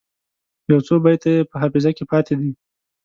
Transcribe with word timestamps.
یو 0.71 0.79
څو 0.87 0.95
بیته 1.05 1.27
یې 1.35 1.41
په 1.49 1.55
حافظه 1.61 1.91
کې 1.97 2.03
پاته 2.11 2.33
دي. 2.39 2.51